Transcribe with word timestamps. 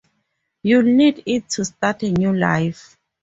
You'll 0.63 0.81
need 0.81 1.21
it 1.27 1.47
to 1.49 1.63
start 1.65 2.01
a 2.01 2.09
new 2.11 2.33
life. 2.35 2.97